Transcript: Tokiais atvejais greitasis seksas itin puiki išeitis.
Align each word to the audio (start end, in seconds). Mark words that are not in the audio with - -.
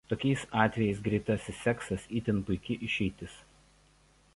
Tokiais 0.11 0.45
atvejais 0.61 1.01
greitasis 1.09 1.61
seksas 1.67 2.09
itin 2.21 2.43
puiki 2.49 2.83
išeitis. 2.89 3.41